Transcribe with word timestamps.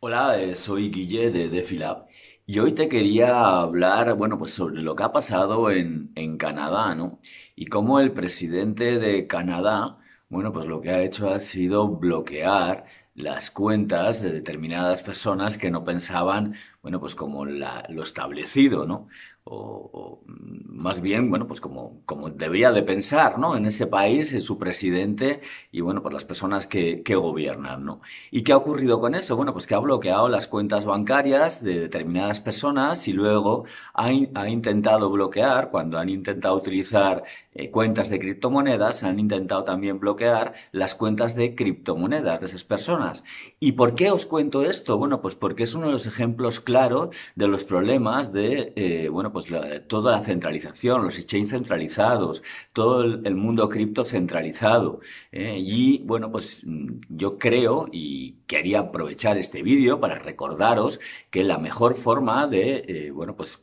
Hola, 0.00 0.40
eh, 0.40 0.54
soy 0.56 0.90
Guille 0.90 1.30
de 1.30 1.48
DefiLab 1.48 2.06
y 2.46 2.58
hoy 2.58 2.72
te 2.74 2.88
quería 2.88 3.58
hablar, 3.60 4.14
bueno, 4.14 4.38
pues 4.38 4.52
sobre 4.52 4.82
lo 4.82 4.94
que 4.96 5.02
ha 5.04 5.12
pasado 5.12 5.70
en, 5.70 6.10
en 6.16 6.36
Canadá, 6.38 6.94
¿no? 6.94 7.20
Y 7.56 7.66
cómo 7.66 8.00
el 8.00 8.12
presidente 8.12 8.98
de 8.98 9.26
Canadá, 9.26 9.98
bueno, 10.28 10.52
pues 10.52 10.66
lo 10.66 10.80
que 10.80 10.90
ha 10.90 11.02
hecho 11.02 11.30
ha 11.30 11.40
sido 11.40 11.88
bloquear 11.88 12.84
las 13.14 13.50
cuentas 13.50 14.22
de 14.22 14.32
determinadas 14.32 15.02
personas 15.02 15.56
que 15.58 15.70
no 15.70 15.84
pensaban, 15.84 16.54
bueno, 16.82 16.98
pues 17.00 17.14
como 17.14 17.44
lo 17.44 18.02
establecido, 18.02 18.86
¿no? 18.86 19.08
O, 19.44 20.22
mm, 20.26 20.82
más 20.82 21.00
bien, 21.00 21.28
bueno, 21.30 21.46
pues 21.46 21.60
como, 21.60 22.02
como 22.06 22.30
debería 22.30 22.72
de 22.72 22.82
pensar, 22.82 23.38
¿no? 23.38 23.56
En 23.56 23.66
ese 23.66 23.86
país, 23.86 24.32
en 24.32 24.42
su 24.42 24.58
presidente 24.58 25.40
y, 25.72 25.80
bueno, 25.80 26.02
pues 26.02 26.12
las 26.14 26.24
personas 26.24 26.66
que, 26.66 27.02
que 27.02 27.14
gobiernan, 27.16 27.84
¿no? 27.84 28.00
¿Y 28.30 28.42
qué 28.42 28.52
ha 28.52 28.56
ocurrido 28.56 29.00
con 29.00 29.14
eso? 29.14 29.36
Bueno, 29.36 29.52
pues 29.52 29.66
que 29.66 29.74
ha 29.74 29.78
bloqueado 29.78 30.28
las 30.28 30.46
cuentas 30.46 30.84
bancarias 30.84 31.62
de 31.62 31.80
determinadas 31.80 32.40
personas 32.40 33.08
y 33.08 33.12
luego 33.12 33.64
ha, 33.94 34.06
ha 34.34 34.48
intentado 34.48 35.10
bloquear, 35.10 35.70
cuando 35.70 35.98
han 35.98 36.08
intentado 36.08 36.56
utilizar 36.56 37.24
eh, 37.52 37.70
cuentas 37.70 38.08
de 38.10 38.18
criptomonedas, 38.20 39.02
han 39.04 39.18
intentado 39.18 39.64
también 39.64 39.98
bloquear 40.00 40.54
las 40.72 40.94
cuentas 40.94 41.34
de 41.34 41.54
criptomonedas 41.54 42.40
de 42.40 42.46
esas 42.46 42.64
personas. 42.64 43.24
¿Y 43.58 43.72
por 43.72 43.94
qué 43.94 44.10
os 44.10 44.26
cuento 44.26 44.62
esto? 44.62 44.98
Bueno, 44.98 45.20
pues 45.20 45.34
porque 45.34 45.64
es 45.64 45.74
uno 45.74 45.86
de 45.86 45.92
los 45.92 46.06
ejemplos 46.06 46.60
claros 46.70 47.14
de 47.34 47.48
los 47.48 47.64
problemas 47.64 48.32
de, 48.32 48.72
eh, 48.76 49.08
bueno, 49.08 49.32
pues 49.32 49.50
la- 49.50 49.86
toda 49.86 50.12
la 50.12 50.22
centralización, 50.24 51.02
los 51.04 51.16
exchanges 51.18 51.50
centralizados, 51.50 52.42
todo 52.72 53.02
el, 53.02 53.22
el 53.26 53.34
mundo 53.36 53.68
cripto 53.68 54.04
centralizado. 54.04 55.00
¿eh? 55.32 55.56
Y 55.58 55.98
bueno, 56.04 56.30
pues 56.32 56.62
mm, 56.66 57.00
yo 57.08 57.38
creo 57.38 57.88
y 57.92 58.34
quería 58.46 58.80
aprovechar 58.80 59.36
este 59.38 59.62
vídeo 59.62 60.00
para 60.00 60.18
recordaros 60.18 61.00
que 61.30 61.44
la 61.44 61.58
mejor 61.58 61.94
forma 61.94 62.46
de, 62.46 62.84
eh, 62.88 63.10
bueno, 63.10 63.36
pues 63.36 63.62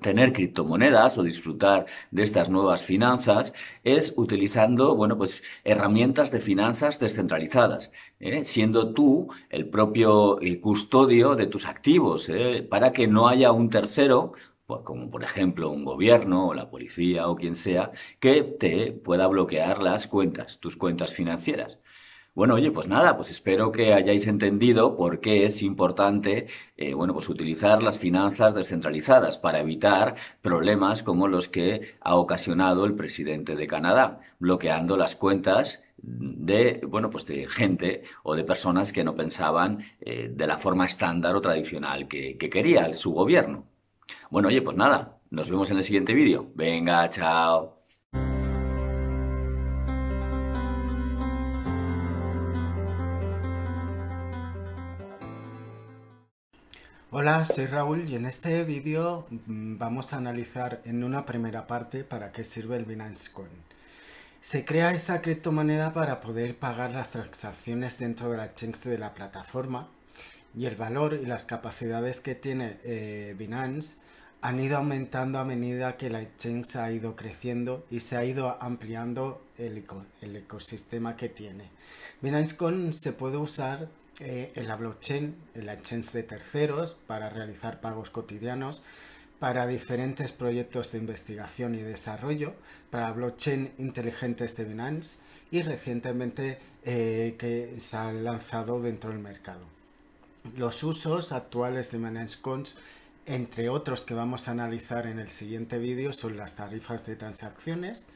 tener 0.00 0.32
criptomonedas 0.32 1.18
o 1.18 1.22
disfrutar 1.22 1.86
de 2.10 2.22
estas 2.22 2.50
nuevas 2.50 2.84
finanzas 2.84 3.52
es 3.84 4.14
utilizando, 4.16 4.94
bueno, 4.96 5.16
pues 5.18 5.42
herramientas 5.64 6.30
de 6.30 6.40
finanzas 6.40 6.98
descentralizadas, 6.98 7.92
¿eh? 8.20 8.44
Siendo 8.44 8.92
tú 8.94 9.28
el 9.50 9.68
propio 9.68 10.40
eh, 10.40 10.60
custodio 10.60 11.34
de 11.36 11.46
tus 11.46 11.66
activos, 11.66 12.28
¿eh? 12.28 12.66
Para 12.68 12.92
que 12.92 13.06
no 13.08 13.28
haya 13.28 13.52
un 13.52 13.70
tercero, 13.70 14.32
como 14.66 15.10
por 15.10 15.24
ejemplo 15.24 15.70
un 15.70 15.84
gobierno 15.84 16.48
o 16.48 16.54
la 16.54 16.70
policía 16.70 17.28
o 17.28 17.36
quien 17.36 17.54
sea, 17.54 17.92
que 18.20 18.42
te 18.42 18.92
pueda 18.92 19.26
bloquear 19.26 19.82
las 19.82 20.06
cuentas, 20.06 20.60
tus 20.60 20.76
cuentas 20.76 21.14
financieras. 21.14 21.80
Bueno, 22.38 22.54
oye, 22.54 22.70
pues 22.70 22.86
nada, 22.86 23.16
pues 23.16 23.32
espero 23.32 23.72
que 23.72 23.92
hayáis 23.94 24.28
entendido 24.28 24.96
por 24.96 25.18
qué 25.18 25.44
es 25.46 25.60
importante, 25.60 26.46
eh, 26.76 26.94
bueno, 26.94 27.12
pues 27.12 27.28
utilizar 27.28 27.82
las 27.82 27.98
finanzas 27.98 28.54
descentralizadas 28.54 29.38
para 29.38 29.58
evitar 29.58 30.14
problemas 30.40 31.02
como 31.02 31.26
los 31.26 31.48
que 31.48 31.96
ha 32.00 32.14
ocasionado 32.14 32.84
el 32.84 32.94
presidente 32.94 33.56
de 33.56 33.66
Canadá, 33.66 34.20
bloqueando 34.38 34.96
las 34.96 35.16
cuentas 35.16 35.82
de, 35.96 36.80
bueno, 36.86 37.10
pues 37.10 37.26
de 37.26 37.48
gente 37.48 38.04
o 38.22 38.36
de 38.36 38.44
personas 38.44 38.92
que 38.92 39.02
no 39.02 39.16
pensaban 39.16 39.82
eh, 40.00 40.30
de 40.32 40.46
la 40.46 40.58
forma 40.58 40.86
estándar 40.86 41.34
o 41.34 41.40
tradicional 41.40 42.06
que, 42.06 42.38
que 42.38 42.48
quería 42.48 42.94
su 42.94 43.14
gobierno. 43.14 43.66
Bueno, 44.30 44.46
oye, 44.46 44.62
pues 44.62 44.76
nada, 44.76 45.18
nos 45.30 45.50
vemos 45.50 45.72
en 45.72 45.78
el 45.78 45.82
siguiente 45.82 46.14
vídeo. 46.14 46.52
Venga, 46.54 47.08
chao. 47.10 47.77
Hola, 57.10 57.44
soy 57.44 57.66
Raúl 57.66 58.08
y 58.08 58.16
en 58.16 58.26
este 58.26 58.64
vídeo 58.64 59.26
mm, 59.30 59.78
vamos 59.78 60.12
a 60.12 60.18
analizar 60.18 60.82
en 60.84 61.04
una 61.04 61.24
primera 61.24 61.66
parte 61.66 62.04
para 62.04 62.32
qué 62.32 62.44
sirve 62.44 62.76
el 62.76 62.84
Binance 62.84 63.32
Coin. 63.32 63.48
Se 64.40 64.64
crea 64.64 64.90
esta 64.92 65.20
criptomoneda 65.22 65.92
para 65.92 66.20
poder 66.20 66.56
pagar 66.58 66.90
las 66.92 67.10
transacciones 67.10 67.98
dentro 67.98 68.30
de 68.30 68.36
la 68.36 68.44
exchange 68.46 68.80
de 68.84 68.98
la 68.98 69.14
plataforma 69.14 69.88
y 70.56 70.66
el 70.66 70.76
valor 70.76 71.14
y 71.14 71.26
las 71.26 71.46
capacidades 71.46 72.20
que 72.20 72.34
tiene 72.34 72.78
eh, 72.84 73.34
Binance 73.38 73.98
han 74.40 74.60
ido 74.60 74.76
aumentando 74.76 75.38
a 75.40 75.44
medida 75.44 75.96
que 75.96 76.10
la 76.10 76.22
exchange 76.22 76.76
ha 76.76 76.92
ido 76.92 77.16
creciendo 77.16 77.84
y 77.90 78.00
se 78.00 78.16
ha 78.16 78.24
ido 78.24 78.56
ampliando 78.62 79.42
el, 79.56 79.78
eco- 79.78 80.04
el 80.20 80.36
ecosistema 80.36 81.16
que 81.16 81.28
tiene. 81.28 81.70
Binance 82.20 82.56
Coin 82.56 82.92
se 82.92 83.12
puede 83.12 83.36
usar 83.38 83.88
eh, 84.20 84.52
en 84.56 84.66
la 84.66 84.74
blockchain, 84.74 85.36
en 85.54 85.66
la 85.66 85.74
exchange 85.74 86.10
de 86.10 86.22
terceros, 86.24 86.96
para 87.06 87.30
realizar 87.30 87.80
pagos 87.80 88.10
cotidianos, 88.10 88.82
para 89.38 89.68
diferentes 89.68 90.32
proyectos 90.32 90.90
de 90.90 90.98
investigación 90.98 91.76
y 91.76 91.82
desarrollo, 91.82 92.54
para 92.90 93.12
blockchain 93.12 93.72
inteligentes 93.78 94.56
de 94.56 94.64
Binance 94.64 95.20
y 95.52 95.62
recientemente 95.62 96.58
eh, 96.84 97.36
que 97.38 97.78
se 97.78 97.96
ha 97.96 98.12
lanzado 98.12 98.80
dentro 98.82 99.10
del 99.10 99.20
mercado. 99.20 99.64
Los 100.56 100.82
usos 100.82 101.30
actuales 101.30 101.92
de 101.92 101.98
Binance 101.98 102.38
Coins, 102.40 102.78
entre 103.26 103.68
otros 103.68 104.00
que 104.00 104.14
vamos 104.14 104.48
a 104.48 104.52
analizar 104.52 105.06
en 105.06 105.20
el 105.20 105.30
siguiente 105.30 105.78
vídeo, 105.78 106.12
son 106.12 106.36
las 106.36 106.56
tarifas 106.56 107.06
de 107.06 107.14
transacciones. 107.14 108.06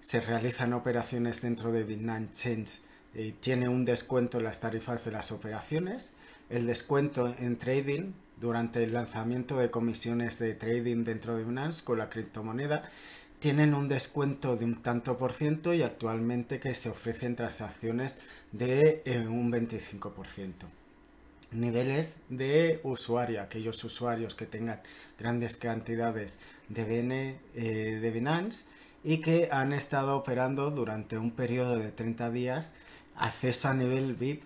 Se 0.00 0.20
realizan 0.20 0.72
operaciones 0.72 1.42
dentro 1.42 1.70
de 1.70 1.84
Binance 1.84 2.34
Chains 2.34 2.87
y 3.14 3.32
tiene 3.32 3.68
un 3.68 3.84
descuento 3.84 4.38
en 4.38 4.44
las 4.44 4.60
tarifas 4.60 5.04
de 5.04 5.12
las 5.12 5.32
operaciones. 5.32 6.14
El 6.50 6.66
descuento 6.66 7.34
en 7.38 7.56
trading 7.56 8.12
durante 8.40 8.82
el 8.84 8.92
lanzamiento 8.92 9.58
de 9.58 9.70
comisiones 9.70 10.38
de 10.38 10.54
trading 10.54 11.04
dentro 11.04 11.36
de 11.36 11.44
Binance 11.44 11.84
con 11.84 11.98
la 11.98 12.08
criptomoneda 12.08 12.88
tienen 13.40 13.74
un 13.74 13.88
descuento 13.88 14.56
de 14.56 14.64
un 14.64 14.82
tanto 14.82 15.16
por 15.16 15.32
ciento 15.32 15.74
y 15.74 15.82
actualmente 15.82 16.58
que 16.58 16.74
se 16.74 16.90
ofrecen 16.90 17.36
transacciones 17.36 18.18
de 18.52 19.02
eh, 19.04 19.26
un 19.28 19.52
25% 19.52 20.52
niveles 21.50 22.20
de 22.28 22.80
usuario, 22.82 23.40
aquellos 23.40 23.82
usuarios 23.84 24.34
que 24.34 24.46
tengan 24.46 24.80
grandes 25.18 25.56
cantidades 25.56 26.40
de, 26.68 26.84
BN, 26.84 27.40
eh, 27.54 27.98
de 28.00 28.10
Binance 28.10 28.66
y 29.08 29.22
que 29.22 29.48
han 29.50 29.72
estado 29.72 30.18
operando 30.18 30.70
durante 30.70 31.16
un 31.16 31.30
periodo 31.30 31.78
de 31.78 31.90
30 31.92 32.28
días 32.28 32.74
acceso 33.16 33.68
a 33.68 33.72
nivel 33.72 34.12
VIP 34.12 34.42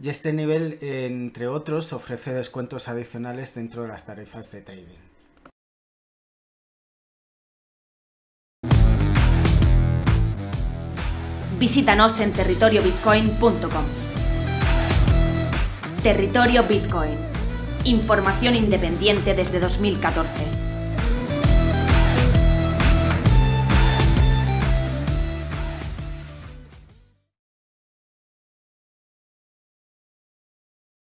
y 0.00 0.08
este 0.08 0.32
nivel, 0.32 0.78
entre 0.80 1.46
otros, 1.46 1.92
ofrece 1.92 2.32
descuentos 2.32 2.88
adicionales 2.88 3.54
dentro 3.54 3.82
de 3.82 3.88
las 3.88 4.06
tarifas 4.06 4.50
de 4.50 4.62
trading. 4.62 4.96
Visítanos 11.58 12.18
en 12.20 12.32
territoriobitcoin.com. 12.32 13.84
Territorio 16.02 16.62
Bitcoin. 16.62 17.18
Información 17.84 18.54
independiente 18.54 19.34
desde 19.34 19.60
2014. 19.60 20.57